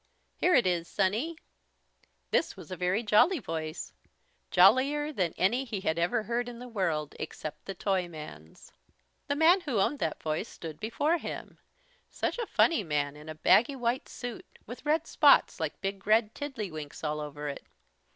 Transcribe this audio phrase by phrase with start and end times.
[0.35, 1.35] "Here it is, Sonny!"
[2.31, 3.93] This was a very jolly voice,
[4.49, 8.71] jollier than any he had ever heard in the world except the Toyman's.
[9.27, 11.59] The man who owned that voice stood before him,
[12.09, 16.33] such a funny man, in a baggy white suit, with red spots like big red
[16.33, 17.63] tiddledy winks all over it.